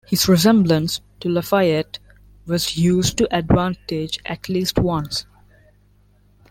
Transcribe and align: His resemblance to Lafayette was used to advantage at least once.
His 0.07 0.27
resemblance 0.27 0.99
to 1.19 1.29
Lafayette 1.29 1.99
was 2.47 2.75
used 2.75 3.19
to 3.19 3.31
advantage 3.31 4.17
at 4.25 4.49
least 4.49 4.79
once. 4.79 5.27